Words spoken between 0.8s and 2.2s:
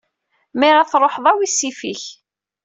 truḥeḍ, awi ssif-ik.